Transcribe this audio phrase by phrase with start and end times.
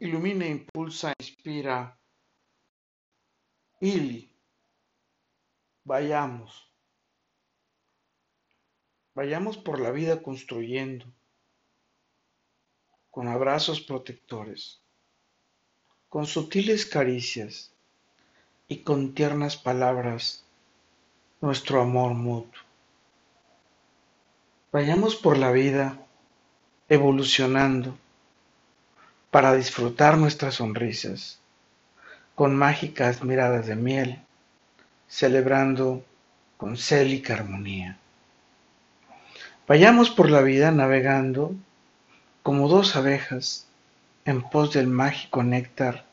[0.00, 1.96] ilumina, impulsa, inspira.
[3.80, 4.34] Ili,
[5.84, 6.66] vayamos.
[9.14, 11.04] Vayamos por la vida construyendo,
[13.10, 14.80] con abrazos protectores,
[16.08, 17.74] con sutiles caricias
[18.68, 20.44] y con tiernas palabras,
[21.40, 22.62] nuestro amor mutuo.
[24.72, 26.06] Vayamos por la vida
[26.88, 27.98] evolucionando
[29.30, 31.38] para disfrutar nuestras sonrisas
[32.34, 34.22] con mágicas miradas de miel,
[35.08, 36.04] celebrando
[36.56, 37.98] con célica armonía.
[39.68, 41.54] Vayamos por la vida navegando
[42.42, 43.66] como dos abejas
[44.24, 46.04] en pos del mágico néctar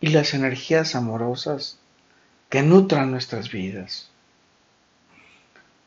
[0.00, 1.78] y las energías amorosas
[2.50, 4.10] que nutran nuestras vidas.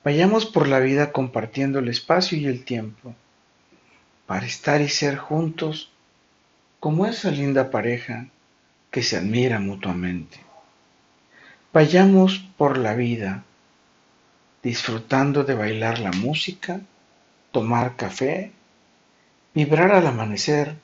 [0.04, 3.14] Vayamos por la vida compartiendo el espacio y el tiempo
[4.26, 5.92] para estar y ser juntos
[6.80, 8.28] como esa linda pareja
[8.92, 10.40] que se admira mutuamente.
[11.74, 13.44] Vayamos por la vida
[14.64, 16.82] disfrutando de bailar la música
[17.52, 18.52] tomar café,
[19.54, 20.76] vibrar al amanecer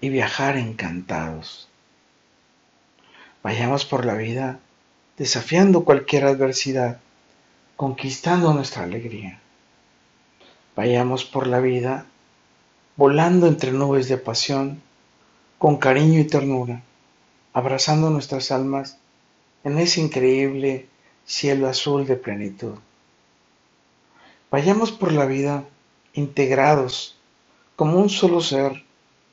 [0.00, 1.68] y viajar encantados.
[3.42, 4.60] Vayamos por la vida
[5.16, 7.00] desafiando cualquier adversidad,
[7.76, 9.40] conquistando nuestra alegría.
[10.76, 12.06] Vayamos por la vida
[12.96, 14.82] volando entre nubes de pasión,
[15.58, 16.82] con cariño y ternura,
[17.52, 18.98] abrazando nuestras almas
[19.64, 20.86] en ese increíble
[21.24, 22.74] cielo azul de plenitud.
[24.50, 25.64] Vayamos por la vida
[26.12, 27.16] integrados
[27.74, 28.84] como un solo ser,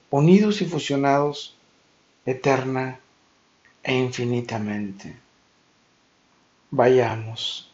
[0.10, 1.56] unidos y fusionados
[2.26, 3.00] eterna
[3.84, 5.16] e infinitamente.
[6.72, 7.72] Vayamos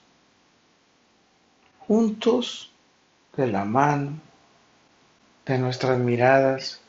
[1.88, 2.72] juntos
[3.36, 4.20] de la mano,
[5.46, 6.82] de nuestras miradas,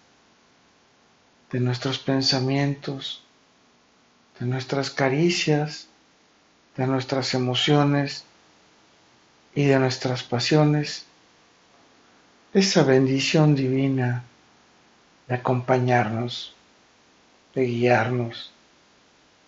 [1.53, 3.23] de nuestros pensamientos,
[4.39, 5.89] de nuestras caricias,
[6.77, 8.25] de nuestras emociones
[9.55, 11.07] y de nuestras pasiones
[12.53, 14.25] esa bendición divina
[15.29, 16.53] de acompañarnos,
[17.55, 18.53] de guiarnos,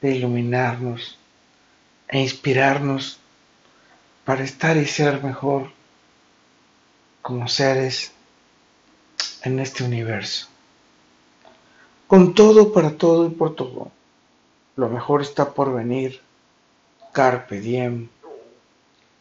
[0.00, 1.18] de iluminarnos
[2.08, 3.18] e inspirarnos
[4.24, 5.72] para estar y ser mejor
[7.22, 8.12] como seres
[9.42, 10.51] en este universo.
[12.12, 13.90] Con todo, para todo y por todo,
[14.76, 16.20] lo mejor está por venir.
[17.10, 18.10] Carpe diem.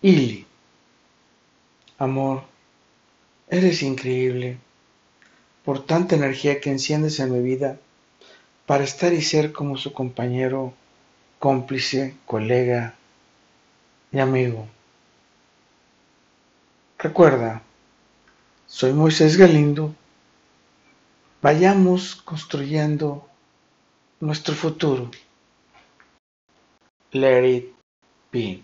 [0.02, 0.46] Ili.
[1.98, 2.44] Amor
[3.48, 4.58] Eres increíble
[5.64, 7.80] por tanta energía que enciendes en mi vida
[8.66, 10.74] para estar y ser como su compañero,
[11.40, 12.96] cómplice, colega
[14.12, 14.68] y amigo.
[17.00, 17.62] Recuerda,
[18.68, 19.96] soy Moisés Galindo.
[21.42, 23.26] Vayamos construyendo
[24.20, 25.10] nuestro futuro.
[27.12, 27.74] Let it
[28.32, 28.64] be.